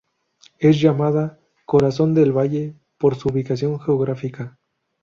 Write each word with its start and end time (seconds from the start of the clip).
Es 0.57 0.81
llamada 0.81 1.37
"Corazón 1.63 2.15
del 2.15 2.35
Valle" 2.35 2.73
por 2.97 3.13
su 3.13 3.29
ubicación 3.29 3.79
geográfica. 3.79 4.57